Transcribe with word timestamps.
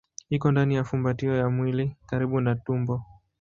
Iko 0.35 0.51
ndani 0.51 0.75
ya 0.75 0.83
fumbatio 0.83 1.35
ya 1.35 1.49
mwili 1.49 1.95
karibu 2.05 2.41
na 2.41 2.55
tumbo. 2.55 3.01